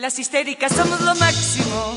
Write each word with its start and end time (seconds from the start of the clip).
Las 0.00 0.18
histéricas 0.18 0.72
somos 0.72 1.02
lo 1.02 1.14
máximo. 1.16 1.94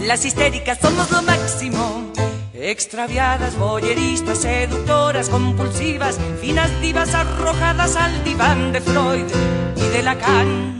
Las 0.00 0.24
histéricas 0.24 0.78
somos 0.82 1.08
lo 1.12 1.22
máximo. 1.22 2.10
Extraviadas, 2.52 3.56
boyeristas, 3.56 4.38
seductoras, 4.38 5.28
compulsivas, 5.28 6.18
finas 6.40 6.68
divas 6.80 7.14
arrojadas 7.14 7.94
al 7.94 8.24
diván 8.24 8.72
de 8.72 8.80
Freud 8.80 9.26
y 9.76 9.88
de 9.90 10.02
Lacan. 10.02 10.79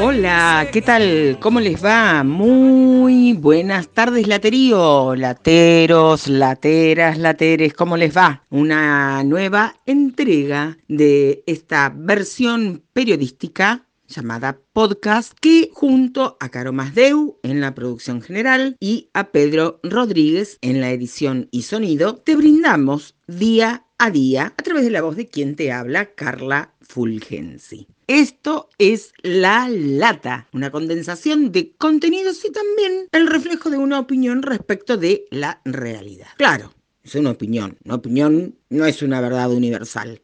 Hola, 0.00 0.68
¿qué 0.72 0.80
tal? 0.80 1.38
¿Cómo 1.40 1.58
les 1.58 1.84
va? 1.84 2.22
Muy 2.22 3.32
buenas 3.32 3.88
tardes, 3.88 4.28
laterío, 4.28 5.16
lateros, 5.16 6.28
lateras, 6.28 7.18
lateres, 7.18 7.74
¿cómo 7.74 7.96
les 7.96 8.16
va? 8.16 8.44
Una 8.48 9.24
nueva 9.24 9.74
entrega 9.86 10.78
de 10.86 11.42
esta 11.48 11.92
versión 11.92 12.84
periodística 12.92 13.88
llamada 14.06 14.60
podcast 14.72 15.32
que 15.40 15.70
junto 15.74 16.36
a 16.38 16.48
Caro 16.48 16.72
Masdeu 16.72 17.40
en 17.42 17.60
la 17.60 17.74
producción 17.74 18.22
general 18.22 18.76
y 18.78 19.10
a 19.14 19.32
Pedro 19.32 19.80
Rodríguez 19.82 20.58
en 20.60 20.80
la 20.80 20.92
edición 20.92 21.48
y 21.50 21.62
sonido 21.62 22.14
te 22.14 22.36
brindamos 22.36 23.16
día 23.26 23.84
a 23.98 24.10
día 24.12 24.54
a 24.56 24.62
través 24.62 24.84
de 24.84 24.90
la 24.90 25.02
voz 25.02 25.16
de 25.16 25.26
quien 25.26 25.56
te 25.56 25.72
habla, 25.72 26.14
Carla 26.14 26.74
Fulgensi. 26.82 27.88
Esto 28.08 28.70
es 28.78 29.12
La 29.20 29.68
Lata, 29.68 30.48
una 30.54 30.70
condensación 30.70 31.52
de 31.52 31.74
contenidos 31.76 32.42
y 32.42 32.50
también 32.50 33.06
el 33.12 33.26
reflejo 33.26 33.68
de 33.68 33.76
una 33.76 34.00
opinión 34.00 34.40
respecto 34.40 34.96
de 34.96 35.26
la 35.30 35.60
realidad. 35.66 36.28
Claro, 36.38 36.72
es 37.04 37.14
una 37.16 37.32
opinión. 37.32 37.76
Una 37.84 37.96
opinión 37.96 38.56
no 38.70 38.86
es 38.86 39.02
una 39.02 39.20
verdad 39.20 39.52
universal. 39.52 40.22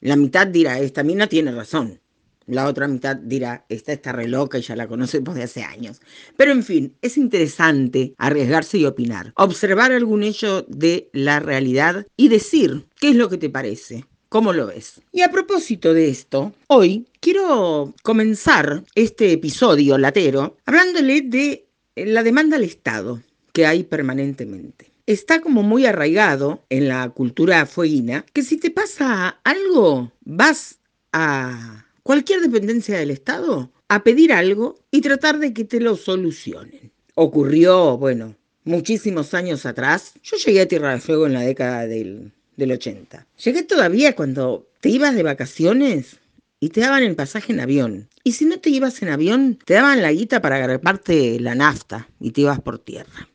La 0.00 0.16
mitad 0.16 0.48
dirá, 0.48 0.80
esta 0.80 1.04
mina 1.04 1.28
tiene 1.28 1.52
razón. 1.52 2.00
La 2.46 2.66
otra 2.66 2.88
mitad 2.88 3.14
dirá, 3.14 3.64
esta 3.68 3.92
está 3.92 4.10
re 4.10 4.26
loca 4.26 4.58
y 4.58 4.62
ya 4.62 4.74
la 4.74 4.88
conoce 4.88 5.20
de 5.20 5.42
hace 5.44 5.62
años. 5.62 6.00
Pero 6.36 6.50
en 6.50 6.64
fin, 6.64 6.96
es 7.02 7.16
interesante 7.16 8.14
arriesgarse 8.18 8.78
y 8.78 8.84
opinar, 8.84 9.32
observar 9.36 9.92
algún 9.92 10.24
hecho 10.24 10.62
de 10.62 11.08
la 11.12 11.38
realidad 11.38 12.04
y 12.16 12.26
decir 12.26 12.88
qué 12.98 13.10
es 13.10 13.14
lo 13.14 13.28
que 13.28 13.38
te 13.38 13.48
parece. 13.48 14.06
¿Cómo 14.28 14.52
lo 14.52 14.66
ves? 14.66 15.00
Y 15.12 15.22
a 15.22 15.30
propósito 15.30 15.94
de 15.94 16.08
esto, 16.08 16.52
hoy 16.66 17.06
quiero 17.20 17.94
comenzar 18.02 18.82
este 18.96 19.32
episodio 19.32 19.98
latero 19.98 20.56
hablándole 20.66 21.20
de 21.20 21.68
la 21.94 22.24
demanda 22.24 22.56
al 22.56 22.64
Estado 22.64 23.22
que 23.52 23.66
hay 23.66 23.84
permanentemente. 23.84 24.90
Está 25.06 25.40
como 25.40 25.62
muy 25.62 25.86
arraigado 25.86 26.64
en 26.70 26.88
la 26.88 27.08
cultura 27.10 27.64
fueguina 27.66 28.26
que 28.32 28.42
si 28.42 28.56
te 28.56 28.72
pasa 28.72 29.38
algo, 29.44 30.10
vas 30.22 30.80
a 31.12 31.86
cualquier 32.02 32.40
dependencia 32.40 32.98
del 32.98 33.12
Estado 33.12 33.70
a 33.88 34.02
pedir 34.02 34.32
algo 34.32 34.74
y 34.90 35.02
tratar 35.02 35.38
de 35.38 35.54
que 35.54 35.64
te 35.64 35.78
lo 35.78 35.96
solucionen. 35.96 36.90
Ocurrió, 37.14 37.96
bueno, 37.96 38.34
muchísimos 38.64 39.34
años 39.34 39.64
atrás. 39.64 40.14
Yo 40.24 40.36
llegué 40.36 40.62
a 40.62 40.68
Tierra 40.68 40.90
del 40.90 41.00
Fuego 41.00 41.26
en 41.26 41.34
la 41.34 41.42
década 41.42 41.86
del 41.86 42.32
del 42.56 42.72
80. 42.72 43.26
Llegué 43.44 43.62
todavía 43.62 44.16
cuando 44.16 44.66
te 44.80 44.88
ibas 44.88 45.14
de 45.14 45.22
vacaciones 45.22 46.18
y 46.60 46.70
te 46.70 46.80
daban 46.80 47.02
el 47.02 47.14
pasaje 47.14 47.52
en 47.52 47.60
avión. 47.60 48.08
Y 48.24 48.32
si 48.32 48.44
no 48.44 48.58
te 48.58 48.70
ibas 48.70 49.02
en 49.02 49.10
avión, 49.10 49.58
te 49.64 49.74
daban 49.74 50.02
la 50.02 50.12
guita 50.12 50.40
para 50.40 50.56
agarrarte 50.56 51.38
la 51.40 51.54
nafta 51.54 52.08
y 52.18 52.32
te 52.32 52.42
ibas 52.42 52.60
por 52.60 52.78
tierra. 52.78 53.28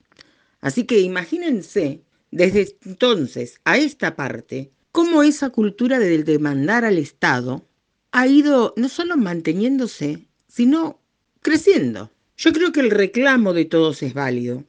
Así 0.60 0.84
que 0.84 1.00
imagínense, 1.00 2.02
desde 2.32 2.76
entonces 2.86 3.60
a 3.64 3.78
esta 3.78 4.16
parte, 4.16 4.72
cómo 4.92 5.24
esa 5.24 5.50
cultura 5.50 6.00
del 6.00 6.26
demandar 6.26 6.86
al 6.86 6.98
Estado 6.98 7.66
ha 8.12 8.28
ido 8.28 8.74
no 8.76 8.90
solo 8.90 9.18
manteniéndose, 9.18 10.28
sino 10.48 11.00
creciendo. 11.42 12.12
Yo 12.38 12.54
creo 12.54 12.72
que 12.72 12.82
el 12.82 12.92
reclamo 12.92 13.54
de 13.54 13.66
todos 13.66 14.04
es 14.04 14.14
válido. 14.14 14.64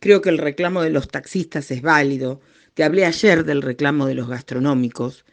Creo 0.00 0.20
que 0.22 0.30
el 0.30 0.38
reclamo 0.38 0.82
de 0.82 0.90
los 0.90 1.08
taxistas 1.08 1.70
es 1.70 1.82
válido, 1.82 2.40
te 2.78 2.84
hablé 2.84 3.04
ayer 3.06 3.44
del 3.44 3.60
reclamo 3.60 4.06
de 4.06 4.14
los 4.14 4.28
gastronómicos, 4.28 5.24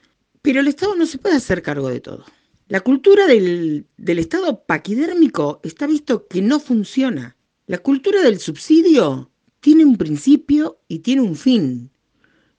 pero 0.42 0.62
el 0.62 0.68
Estado 0.68 0.96
no 0.96 1.06
se 1.06 1.20
puede 1.20 1.36
hacer 1.36 1.62
cargo 1.62 1.90
de 1.90 2.00
todo. 2.00 2.26
La 2.68 2.80
cultura 2.80 3.28
del, 3.28 3.86
del 3.98 4.18
Estado 4.18 4.66
paquidérmico 4.66 5.62
está 5.64 5.86
visto 5.86 6.28
que 6.28 6.42
no 6.42 6.60
funciona. 6.60 7.38
La 7.68 7.78
cultura 7.78 8.24
del 8.24 8.40
subsidio 8.40 9.30
tiene 9.60 9.86
un 9.86 9.96
principio 9.96 10.80
y 10.88 11.00
tiene 11.00 11.22
un 11.22 11.36
fin. 11.36 11.92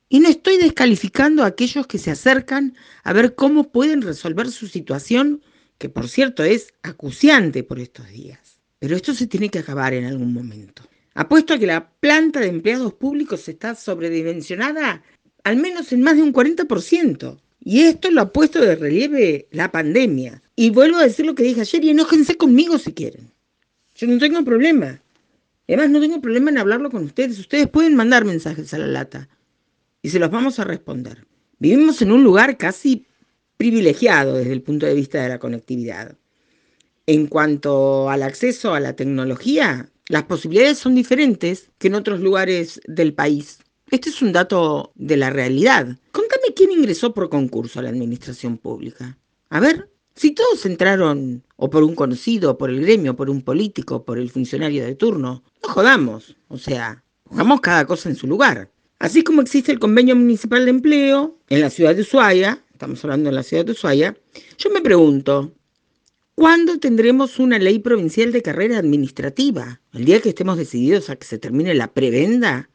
Y 0.09 0.21
no 0.21 0.29
estoy 0.29 0.57
descalificando 0.57 1.43
a 1.43 1.47
aquellos 1.47 1.89
que 1.89 1.99
se 1.99 2.13
acercan 2.13 2.77
a 3.03 3.13
ver 3.13 3.35
cómo 3.35 3.73
pueden 3.73 4.03
resolver 4.03 4.53
su 4.53 4.69
situación, 4.69 5.43
que 5.79 5.89
por 5.89 6.09
cierto 6.09 6.45
es 6.45 6.75
acuciante 6.85 7.65
por 7.65 7.81
estos 7.81 8.09
días. 8.11 8.61
Pero 8.79 8.95
esto 8.95 9.15
se 9.15 9.27
tiene 9.27 9.49
que 9.49 9.59
acabar 9.59 9.95
en 9.95 10.05
algún 10.05 10.33
momento. 10.33 10.85
Apuesto 11.17 11.55
a 11.55 11.59
que 11.59 11.67
la 11.67 11.89
planta 11.89 12.41
de 12.41 12.49
empleados 12.49 12.93
públicos 12.93 13.49
está 13.49 13.75
sobredimensionada 13.75 15.03
al 15.45 15.57
menos 15.57 15.93
en 15.93 16.03
más 16.03 16.17
de 16.17 16.23
un 16.23 16.33
40%. 16.33 17.41
Y 17.61 17.81
esto 17.81 18.11
lo 18.11 18.21
ha 18.21 18.33
puesto 18.33 18.61
de 18.61 18.77
relieve 18.77 19.49
la 19.51 19.73
pandemia. 19.73 20.43
Y 20.55 20.71
vuelvo 20.71 20.99
a 20.99 21.05
decir 21.05 21.25
lo 21.25 21.35
que 21.35 21.43
dije 21.43 21.63
ayer 21.63 21.85
y 21.85 21.91
enójense 21.91 22.37
conmigo 22.37 22.79
si 22.79 22.93
quieren. 22.93 23.33
Yo 23.95 24.07
no 24.09 24.19
tengo 24.19 24.45
problema. 24.45 25.01
Además, 25.67 25.91
no 25.91 26.01
tengo 26.01 26.21
problema 26.21 26.51
en 26.51 26.59
hablarlo 26.59 26.91
con 26.91 27.05
ustedes. 27.05 27.39
Ustedes 27.39 27.69
pueden 27.69 27.95
mandar 27.95 28.25
mensajes 28.25 28.75
a 28.75 28.79
la 28.79 28.87
lata 28.87 29.29
y 30.03 30.11
se 30.11 30.19
los 30.19 30.31
vamos 30.31 30.59
a 30.59 30.65
responder. 30.65 31.27
Vivimos 31.59 32.03
en 32.03 32.13
un 32.13 32.23
lugar 32.23 32.59
casi 32.59 33.07
privilegiado 33.57 34.35
desde 34.35 34.53
el 34.53 34.63
punto 34.63 34.85
de 34.85 34.95
vista 34.95 35.23
de 35.23 35.31
la 35.31 35.39
conectividad. 35.39 36.17
En 37.07 37.27
cuanto 37.27 38.11
al 38.11 38.23
acceso 38.23 38.75
a 38.75 38.81
la 38.81 38.95
tecnología, 38.95 39.91
las 40.09 40.25
posibilidades 40.25 40.79
son 40.79 40.95
diferentes 40.95 41.71
que 41.79 41.89
en 41.89 41.95
otros 41.95 42.21
lugares 42.21 42.81
del 42.87 43.13
país. 43.15 43.59
Este 43.91 44.11
es 44.11 44.23
un 44.23 44.33
dato 44.33 44.93
de 44.95 45.17
la 45.17 45.31
realidad. 45.31 45.97
Contame 46.13 46.55
quién 46.55 46.73
ingresó 46.73 47.15
por 47.15 47.29
concurso 47.29 47.79
a 47.79 47.83
la 47.83 47.91
administración 47.91 48.59
pública. 48.59 49.17
A 49.51 49.61
ver, 49.61 49.91
si 50.15 50.33
todos 50.33 50.65
entraron 50.67 51.45
o 51.57 51.71
por 51.71 51.83
un 51.85 51.95
conocido, 51.95 52.57
por 52.57 52.71
el 52.71 52.81
gremio, 52.81 53.17
por 53.17 53.31
un 53.31 53.43
político, 53.43 54.05
por 54.05 54.19
el 54.19 54.31
funcionario 54.31 54.85
de 54.85 54.95
turno, 54.95 55.43
no 55.63 55.69
jodamos. 55.69 56.37
O 56.49 56.59
sea, 56.59 57.05
pongamos 57.25 57.61
cada 57.61 57.85
cosa 57.87 58.09
en 58.09 58.17
su 58.17 58.27
lugar. 58.27 58.71
Así 58.99 59.23
como 59.23 59.43
existe 59.43 59.73
el 59.73 59.79
convenio 59.79 60.17
municipal 60.17 60.65
de 60.65 60.71
empleo 60.71 61.39
en 61.49 61.61
la 61.61 61.71
ciudad 61.71 61.95
de 61.95 62.03
Ushuaia, 62.03 62.65
estamos 62.73 63.05
hablando 63.05 63.29
de 63.29 63.37
la 63.37 63.43
ciudad 63.43 63.65
de 63.65 63.73
Ushuaia, 63.73 64.17
yo 64.57 64.71
me 64.71 64.81
pregunto, 64.81 65.53
¿Cuándo 66.37 66.79
tendremos 66.79 67.39
una 67.39 67.59
ley 67.59 67.79
provincial 67.79 68.31
de 68.31 68.43
carrera 68.43 68.77
administrativa? 68.77 69.81
¿El 69.95 70.05
día 70.05 70.21
que 70.21 70.29
estemos 70.29 70.59
decididos 70.59 71.09
a 71.09 71.17
que 71.17 71.27
se 71.27 71.39
termine 71.39 71.73
la 71.73 71.95
prebenda 71.95 72.69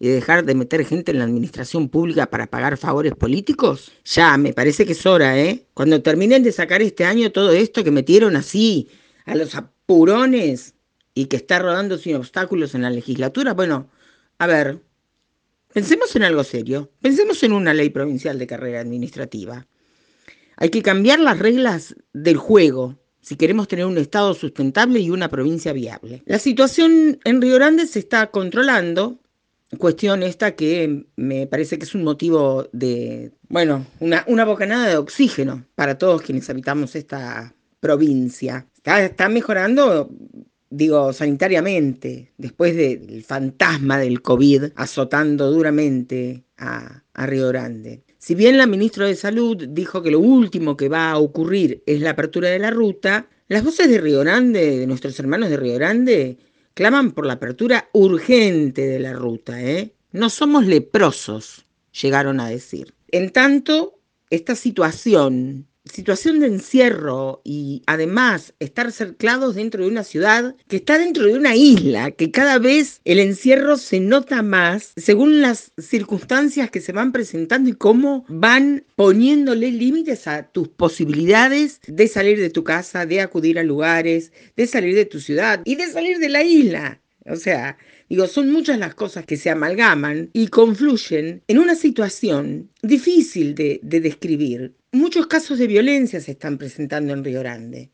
y 0.00 0.08
dejar 0.08 0.44
de 0.44 0.56
meter 0.56 0.84
gente 0.84 1.12
en 1.12 1.18
la 1.18 1.24
administración 1.24 1.88
pública 1.88 2.26
para 2.26 2.48
pagar 2.48 2.76
favores 2.76 3.14
políticos? 3.14 3.92
Ya, 4.04 4.36
me 4.36 4.52
parece 4.52 4.84
que 4.84 4.94
es 4.94 5.06
hora, 5.06 5.38
¿eh? 5.38 5.64
Cuando 5.74 6.02
terminen 6.02 6.42
de 6.42 6.50
sacar 6.50 6.82
este 6.82 7.04
año 7.04 7.30
todo 7.30 7.52
esto 7.52 7.84
que 7.84 7.92
metieron 7.92 8.34
así 8.34 8.88
a 9.26 9.36
los 9.36 9.54
apurones 9.54 10.74
y 11.14 11.26
que 11.26 11.36
está 11.36 11.60
rodando 11.60 11.98
sin 11.98 12.16
obstáculos 12.16 12.74
en 12.74 12.82
la 12.82 12.90
legislatura, 12.90 13.54
bueno, 13.54 13.90
a 14.38 14.48
ver, 14.48 14.82
pensemos 15.72 16.16
en 16.16 16.24
algo 16.24 16.42
serio, 16.42 16.90
pensemos 17.00 17.44
en 17.44 17.52
una 17.52 17.74
ley 17.74 17.90
provincial 17.90 18.40
de 18.40 18.48
carrera 18.48 18.80
administrativa. 18.80 19.68
Hay 20.56 20.70
que 20.70 20.82
cambiar 20.82 21.20
las 21.20 21.38
reglas 21.38 21.94
del 22.12 22.38
juego 22.38 23.03
si 23.24 23.36
queremos 23.36 23.68
tener 23.68 23.86
un 23.86 23.96
Estado 23.96 24.34
sustentable 24.34 25.00
y 25.00 25.10
una 25.10 25.28
provincia 25.28 25.72
viable. 25.72 26.22
La 26.26 26.38
situación 26.38 27.18
en 27.24 27.40
Río 27.40 27.54
Grande 27.54 27.86
se 27.86 27.98
está 27.98 28.26
controlando, 28.30 29.18
cuestión 29.78 30.22
esta 30.22 30.54
que 30.54 31.06
me 31.16 31.46
parece 31.46 31.78
que 31.78 31.84
es 31.84 31.94
un 31.94 32.04
motivo 32.04 32.68
de, 32.72 33.32
bueno, 33.48 33.86
una, 33.98 34.24
una 34.28 34.44
bocanada 34.44 34.88
de 34.88 34.98
oxígeno 34.98 35.64
para 35.74 35.96
todos 35.96 36.20
quienes 36.20 36.48
habitamos 36.50 36.94
esta 36.94 37.54
provincia. 37.80 38.66
Está, 38.84 39.28
mejorando, 39.30 40.10
digo, 40.76 41.12
sanitariamente, 41.12 42.32
después 42.36 42.76
del 42.76 43.22
fantasma 43.24 43.98
del 43.98 44.22
COVID 44.22 44.72
azotando 44.76 45.50
duramente 45.50 46.44
a, 46.58 47.02
a 47.12 47.26
Río 47.26 47.48
Grande. 47.48 48.02
Si 48.18 48.34
bien 48.34 48.56
la 48.56 48.66
ministra 48.66 49.06
de 49.06 49.16
Salud 49.16 49.68
dijo 49.68 50.02
que 50.02 50.10
lo 50.10 50.20
último 50.20 50.76
que 50.76 50.88
va 50.88 51.10
a 51.10 51.18
ocurrir 51.18 51.82
es 51.86 52.00
la 52.00 52.10
apertura 52.10 52.48
de 52.48 52.58
la 52.58 52.70
ruta, 52.70 53.28
las 53.48 53.62
voces 53.62 53.88
de 53.88 54.00
Río 54.00 54.20
Grande, 54.20 54.78
de 54.78 54.86
nuestros 54.86 55.18
hermanos 55.18 55.50
de 55.50 55.58
Río 55.58 55.74
Grande, 55.74 56.38
claman 56.72 57.12
por 57.12 57.26
la 57.26 57.34
apertura 57.34 57.88
urgente 57.92 58.86
de 58.86 58.98
la 58.98 59.12
ruta. 59.12 59.62
¿eh? 59.62 59.94
No 60.12 60.30
somos 60.30 60.66
leprosos, 60.66 61.66
llegaron 62.00 62.40
a 62.40 62.48
decir. 62.48 62.94
En 63.08 63.30
tanto, 63.30 64.00
esta 64.30 64.54
situación 64.54 65.68
situación 65.84 66.40
de 66.40 66.46
encierro 66.46 67.42
y 67.44 67.82
además 67.86 68.54
estar 68.58 68.90
cerclados 68.90 69.54
dentro 69.54 69.82
de 69.82 69.90
una 69.90 70.04
ciudad 70.04 70.56
que 70.68 70.76
está 70.76 70.98
dentro 70.98 71.24
de 71.24 71.34
una 71.34 71.56
isla, 71.56 72.10
que 72.10 72.30
cada 72.30 72.58
vez 72.58 73.00
el 73.04 73.18
encierro 73.18 73.76
se 73.76 74.00
nota 74.00 74.42
más 74.42 74.92
según 74.96 75.40
las 75.40 75.72
circunstancias 75.78 76.70
que 76.70 76.80
se 76.80 76.92
van 76.92 77.12
presentando 77.12 77.70
y 77.70 77.74
cómo 77.74 78.24
van 78.28 78.84
poniéndole 78.96 79.70
límites 79.70 80.26
a 80.26 80.44
tus 80.44 80.68
posibilidades 80.68 81.80
de 81.86 82.08
salir 82.08 82.40
de 82.40 82.50
tu 82.50 82.64
casa, 82.64 83.06
de 83.06 83.20
acudir 83.20 83.58
a 83.58 83.62
lugares, 83.62 84.32
de 84.56 84.66
salir 84.66 84.94
de 84.94 85.04
tu 85.04 85.20
ciudad 85.20 85.60
y 85.64 85.76
de 85.76 85.88
salir 85.88 86.18
de 86.18 86.28
la 86.28 86.42
isla. 86.42 87.00
O 87.26 87.36
sea, 87.36 87.78
digo, 88.08 88.26
son 88.26 88.50
muchas 88.50 88.78
las 88.78 88.94
cosas 88.94 89.24
que 89.24 89.36
se 89.36 89.50
amalgaman 89.50 90.30
y 90.32 90.48
confluyen 90.48 91.42
en 91.48 91.58
una 91.58 91.74
situación 91.74 92.70
difícil 92.82 93.54
de, 93.54 93.80
describir. 93.82 94.74
Muchos 94.94 95.26
casos 95.26 95.58
de 95.58 95.66
violencia 95.66 96.20
se 96.20 96.30
están 96.30 96.56
presentando 96.56 97.12
en 97.12 97.24
Río 97.24 97.40
Grande. 97.40 97.90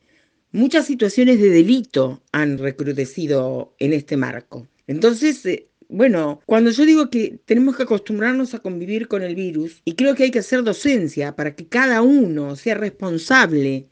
Muchas 0.52 0.84
situaciones 0.84 1.40
de 1.40 1.48
delito 1.48 2.22
han 2.30 2.58
recrudecido 2.58 3.74
en 3.78 3.94
este 3.94 4.18
marco. 4.18 4.68
Entonces, 4.86 5.46
eh, 5.46 5.70
bueno, 5.88 6.42
cuando 6.44 6.70
yo 6.70 6.84
digo 6.84 7.08
que 7.08 7.40
tenemos 7.46 7.78
que 7.78 7.84
acostumbrarnos 7.84 8.52
a 8.52 8.58
convivir 8.58 9.08
con 9.08 9.22
el 9.22 9.34
virus, 9.34 9.80
y 9.86 9.94
creo 9.94 10.14
que 10.14 10.24
hay 10.24 10.30
que 10.30 10.40
hacer 10.40 10.62
docencia 10.62 11.34
para 11.34 11.56
que 11.56 11.68
cada 11.68 12.02
uno 12.02 12.54
sea 12.54 12.74
responsable 12.74 13.88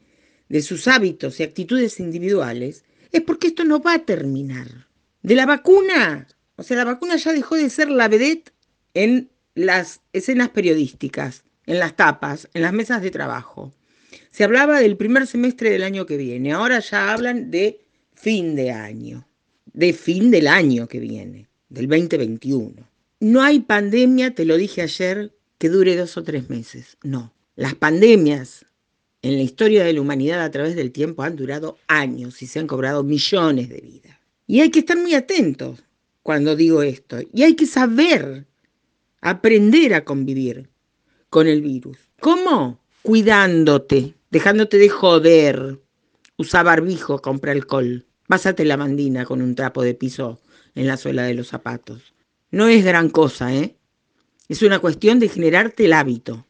de 0.47 0.61
sus 0.61 0.87
hábitos 0.87 1.39
y 1.39 1.43
actitudes 1.43 1.99
individuales, 1.99 2.83
es 3.11 3.21
porque 3.21 3.47
esto 3.47 3.63
no 3.63 3.81
va 3.81 3.95
a 3.95 4.05
terminar 4.05 4.87
de 5.23 5.33
la 5.33 5.47
vacuna. 5.47 6.27
O 6.57 6.61
sea, 6.61 6.77
la 6.77 6.85
vacuna 6.85 7.15
ya 7.15 7.33
dejó 7.33 7.55
de 7.55 7.71
ser 7.71 7.89
la 7.89 8.07
vedette 8.07 8.53
en 8.93 9.31
las 9.55 10.01
escenas 10.13 10.49
periodísticas, 10.49 11.43
en 11.69 11.77
las 11.77 11.95
tapas, 11.95 12.49
en 12.55 12.63
las 12.63 12.73
mesas 12.73 13.01
de 13.03 13.11
trabajo. 13.11 13.71
Se 14.31 14.43
hablaba 14.43 14.79
del 14.79 14.97
primer 14.97 15.27
semestre 15.27 15.69
del 15.69 15.83
año 15.83 16.07
que 16.07 16.17
viene, 16.17 16.51
ahora 16.51 16.79
ya 16.79 17.13
hablan 17.13 17.51
de 17.51 17.85
fin 18.15 18.55
de 18.55 18.71
año, 18.71 19.27
de 19.71 19.93
fin 19.93 20.31
del 20.31 20.47
año 20.47 20.87
que 20.87 20.99
viene, 20.99 21.47
del 21.69 21.87
2021. 21.87 22.89
No 23.19 23.41
hay 23.43 23.59
pandemia, 23.59 24.33
te 24.33 24.45
lo 24.45 24.57
dije 24.57 24.81
ayer, 24.81 25.31
que 25.59 25.69
dure 25.69 25.95
dos 25.95 26.17
o 26.17 26.23
tres 26.23 26.49
meses. 26.49 26.97
No. 27.03 27.33
Las 27.55 27.75
pandemias 27.75 28.65
en 29.21 29.35
la 29.35 29.43
historia 29.43 29.83
de 29.83 29.93
la 29.93 30.01
humanidad 30.01 30.41
a 30.41 30.49
través 30.49 30.75
del 30.75 30.91
tiempo 30.91 31.21
han 31.21 31.35
durado 31.35 31.77
años 31.85 32.41
y 32.41 32.47
se 32.47 32.57
han 32.57 32.65
cobrado 32.67 33.03
millones 33.03 33.69
de 33.69 33.81
vidas. 33.81 34.17
Y 34.47 34.61
hay 34.61 34.71
que 34.71 34.79
estar 34.79 34.97
muy 34.97 35.13
atentos 35.13 35.83
cuando 36.23 36.55
digo 36.55 36.81
esto. 36.81 37.19
Y 37.31 37.43
hay 37.43 37.55
que 37.55 37.67
saber 37.67 38.47
aprender 39.21 39.93
a 39.93 40.03
convivir 40.03 40.68
con 41.29 41.47
el 41.47 41.61
virus. 41.61 41.97
¿Cómo? 42.19 42.79
Cuidándote, 43.01 44.15
dejándote 44.29 44.77
de 44.77 44.89
joder. 44.89 45.79
Usa 46.37 46.63
barbijo, 46.63 47.21
compra 47.21 47.51
alcohol. 47.51 48.05
Pásate 48.27 48.65
la 48.65 48.77
mandina 48.77 49.25
con 49.25 49.41
un 49.41 49.55
trapo 49.55 49.83
de 49.83 49.93
piso 49.93 50.39
en 50.75 50.87
la 50.87 50.97
suela 50.97 51.23
de 51.23 51.33
los 51.33 51.47
zapatos. 51.47 52.13
No 52.51 52.67
es 52.67 52.83
gran 52.83 53.09
cosa, 53.09 53.53
¿eh? 53.53 53.75
Es 54.47 54.61
una 54.61 54.79
cuestión 54.79 55.19
de 55.19 55.29
generarte 55.29 55.85
el 55.85 55.93
hábito. 55.93 56.45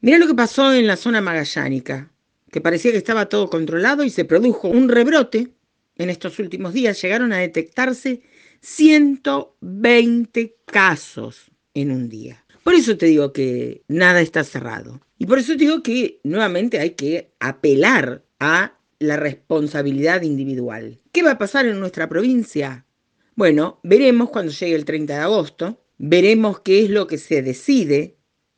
Mira 0.00 0.18
lo 0.18 0.26
que 0.26 0.34
pasó 0.34 0.72
en 0.72 0.86
la 0.86 0.96
zona 0.96 1.20
magallánica, 1.20 2.10
que 2.50 2.60
parecía 2.60 2.92
que 2.92 2.98
estaba 2.98 3.28
todo 3.28 3.48
controlado 3.50 4.04
y 4.04 4.10
se 4.10 4.24
produjo 4.24 4.68
un 4.68 4.88
rebrote 4.88 5.52
en 5.96 6.10
estos 6.10 6.38
últimos 6.38 6.72
días 6.72 7.00
llegaron 7.00 7.32
a 7.32 7.38
detectarse 7.38 8.22
120 8.60 10.56
casos 10.66 11.50
en 11.74 11.90
un 11.90 12.08
día. 12.08 12.44
Por 12.62 12.74
eso 12.74 12.96
te 12.96 13.06
digo 13.06 13.32
que 13.32 13.82
nada 13.88 14.20
está 14.20 14.44
cerrado. 14.44 15.00
Y 15.18 15.26
por 15.26 15.38
eso 15.38 15.52
te 15.52 15.58
digo 15.58 15.82
que 15.82 16.20
nuevamente 16.22 16.78
hay 16.78 16.90
que 16.90 17.32
apelar 17.40 18.24
a 18.38 18.78
la 18.98 19.16
responsabilidad 19.16 20.22
individual. 20.22 21.00
¿Qué 21.10 21.22
va 21.22 21.32
a 21.32 21.38
pasar 21.38 21.66
en 21.66 21.80
nuestra 21.80 22.08
provincia? 22.08 22.86
Bueno, 23.34 23.80
veremos 23.82 24.30
cuando 24.30 24.52
llegue 24.52 24.74
el 24.74 24.84
30 24.84 25.14
de 25.14 25.20
agosto, 25.20 25.84
veremos 25.98 26.60
qué 26.60 26.84
es 26.84 26.90
lo 26.90 27.06
que 27.06 27.18
se 27.18 27.42
decide 27.42 28.16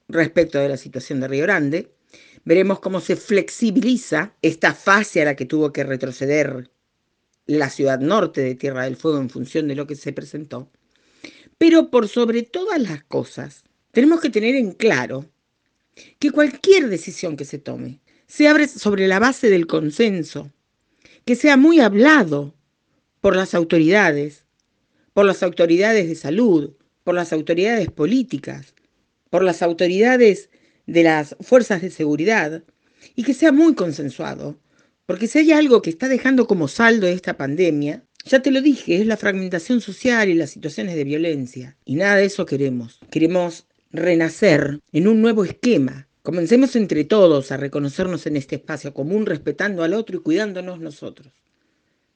respecto 0.08 0.58
de 0.58 0.68
la 0.68 0.76
situación 0.76 1.20
de 1.20 1.28
Río 1.28 1.44
Grande, 1.44 1.94
veremos 2.44 2.80
cómo 2.80 3.00
se 3.00 3.16
flexibiliza 3.16 4.34
esta 4.42 4.74
fase 4.74 5.22
a 5.22 5.26
la 5.26 5.36
que 5.36 5.46
tuvo 5.46 5.72
que 5.72 5.84
retroceder 5.84 6.70
la 7.46 7.70
ciudad 7.70 8.00
norte 8.00 8.42
de 8.42 8.54
Tierra 8.54 8.84
del 8.84 8.96
Fuego 8.96 9.18
en 9.18 9.30
función 9.30 9.68
de 9.68 9.74
lo 9.74 9.86
que 9.86 9.96
se 9.96 10.12
presentó. 10.12 10.70
Pero 11.56 11.90
por 11.90 12.08
sobre 12.08 12.42
todas 12.42 12.80
las 12.80 13.04
cosas, 13.04 13.64
tenemos 13.94 14.20
que 14.20 14.30
tener 14.30 14.54
en 14.54 14.72
claro 14.72 15.30
que 16.18 16.30
cualquier 16.30 16.88
decisión 16.88 17.36
que 17.36 17.44
se 17.44 17.58
tome 17.58 18.00
se 18.26 18.48
abre 18.48 18.68
sobre 18.68 19.08
la 19.08 19.18
base 19.18 19.48
del 19.48 19.66
consenso, 19.66 20.50
que 21.24 21.36
sea 21.36 21.56
muy 21.56 21.80
hablado 21.80 22.54
por 23.20 23.36
las 23.36 23.54
autoridades, 23.54 24.44
por 25.12 25.24
las 25.24 25.42
autoridades 25.42 26.08
de 26.08 26.14
salud, 26.14 26.74
por 27.04 27.14
las 27.14 27.32
autoridades 27.32 27.90
políticas, 27.90 28.74
por 29.30 29.42
las 29.42 29.62
autoridades 29.62 30.50
de 30.86 31.02
las 31.02 31.36
fuerzas 31.40 31.80
de 31.80 31.90
seguridad, 31.90 32.64
y 33.14 33.22
que 33.22 33.34
sea 33.34 33.52
muy 33.52 33.74
consensuado 33.74 34.58
porque 35.06 35.26
si 35.26 35.38
hay 35.38 35.52
algo 35.52 35.82
que 35.82 35.90
está 35.90 36.08
dejando 36.08 36.46
como 36.46 36.66
saldo 36.66 37.06
esta 37.06 37.36
pandemia, 37.36 38.04
ya 38.24 38.40
te 38.40 38.50
lo 38.50 38.62
dije, 38.62 38.96
es 38.96 39.06
la 39.06 39.18
fragmentación 39.18 39.82
social 39.82 40.30
y 40.30 40.34
las 40.34 40.50
situaciones 40.50 40.94
de 40.94 41.04
violencia. 41.04 41.76
Y 41.84 41.96
nada 41.96 42.16
de 42.16 42.24
eso 42.24 42.46
queremos. 42.46 43.00
Queremos 43.10 43.66
renacer 43.94 44.80
en 44.92 45.08
un 45.08 45.22
nuevo 45.22 45.44
esquema. 45.44 46.08
Comencemos 46.22 46.76
entre 46.76 47.04
todos 47.04 47.52
a 47.52 47.56
reconocernos 47.56 48.26
en 48.26 48.36
este 48.36 48.56
espacio 48.56 48.92
común, 48.92 49.24
respetando 49.24 49.82
al 49.82 49.94
otro 49.94 50.18
y 50.18 50.20
cuidándonos 50.20 50.80
nosotros. 50.80 51.32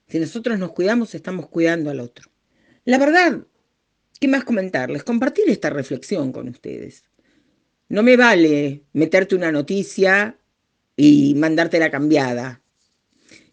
Si 0.08 0.18
nosotros 0.18 0.58
nos 0.58 0.72
cuidamos, 0.72 1.14
estamos 1.14 1.48
cuidando 1.48 1.90
al 1.90 2.00
otro. 2.00 2.30
La 2.84 2.98
verdad, 2.98 3.40
¿qué 4.20 4.28
más 4.28 4.44
comentarles? 4.44 5.04
Compartir 5.04 5.48
esta 5.48 5.70
reflexión 5.70 6.32
con 6.32 6.48
ustedes. 6.48 7.04
No 7.88 8.02
me 8.02 8.16
vale 8.16 8.84
meterte 8.92 9.34
una 9.34 9.50
noticia 9.50 10.38
y 10.96 11.34
mandarte 11.34 11.78
la 11.78 11.90
cambiada 11.90 12.62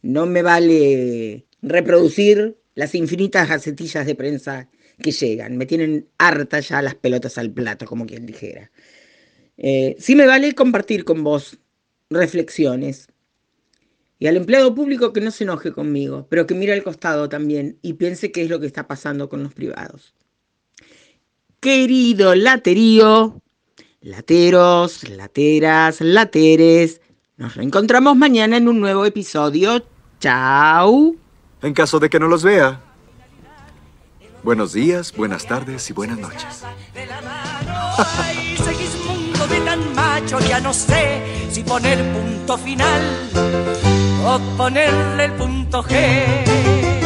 no 0.06 0.28
me 0.28 0.44
vale 0.44 1.48
reproducir 1.64 2.60
las 2.76 2.94
infinitas 2.94 3.50
gacetillas 3.50 4.06
de 4.06 4.14
prensa 4.14 4.70
que 5.02 5.12
llegan. 5.12 5.58
Me 5.58 5.66
tienen 5.66 6.08
harta 6.18 6.60
ya 6.60 6.82
las 6.82 6.96
pelotas 6.96 7.38
al 7.38 7.52
plato, 7.52 7.86
como 7.86 8.06
quien 8.06 8.26
dijera. 8.26 8.72
Eh, 9.58 9.96
sí 10.00 10.16
me 10.16 10.26
vale 10.26 10.54
compartir 10.54 11.06
con 11.06 11.24
vos 11.24 11.58
reflexiones. 12.10 13.08
Y 14.18 14.28
al 14.28 14.38
empleado 14.38 14.74
público 14.74 15.12
que 15.12 15.22
no 15.22 15.32
se 15.32 15.44
enoje 15.44 15.72
conmigo, 15.72 16.28
pero 16.30 16.48
que 16.48 16.56
mire 16.56 16.74
al 16.74 16.84
costado 16.84 17.28
también 17.28 17.78
y 17.82 17.94
piense 17.94 18.32
qué 18.32 18.44
es 18.44 18.50
lo 18.50 18.60
que 18.60 18.68
está 18.68 18.88
pasando 18.88 19.28
con 19.28 19.44
los 19.44 19.54
privados. 19.54 20.14
Querido 21.60 22.34
laterío, 22.36 23.42
lateros, 24.02 25.10
lateras, 25.10 26.00
lateres, 26.00 27.02
nos 27.38 27.56
reencontramos 27.56 28.16
mañana 28.16 28.56
en 28.56 28.70
un 28.70 28.80
nuevo 28.80 29.06
episodio. 29.06 29.86
Chao. 30.20 31.16
En 31.62 31.74
caso 31.74 32.00
de 32.00 32.10
que 32.10 32.20
no 32.20 32.28
los 32.30 32.44
vea. 32.44 32.85
Buenos 34.46 34.74
días, 34.74 35.12
buenas 35.12 35.48
tardes 35.48 35.90
y 35.90 35.94
buenas 35.94 36.20
noches. 36.20 36.62
de 39.50 39.60
tan 39.62 39.96
macho, 39.96 40.40
ya 40.42 40.60
no 40.60 40.72
sé 40.72 41.50
si 41.50 41.64
poner 41.64 41.98
punto 42.14 42.56
final 42.56 43.02
o 44.24 44.40
ponerle 44.56 45.26
el 45.26 45.32
punto 45.32 45.82
G. 45.82 47.05